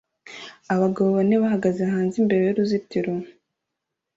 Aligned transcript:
Abagabo 0.73 1.07
bane 1.17 1.35
bahagaze 1.43 1.81
hanze 1.93 2.15
imbere 2.21 2.41
y'uruzitiro 2.43 3.11